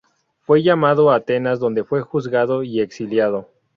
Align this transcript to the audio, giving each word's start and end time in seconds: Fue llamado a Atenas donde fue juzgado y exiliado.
Fue 0.39 0.63
llamado 0.63 1.11
a 1.11 1.15
Atenas 1.17 1.59
donde 1.59 1.83
fue 1.83 2.01
juzgado 2.01 2.63
y 2.63 2.81
exiliado. 2.81 3.51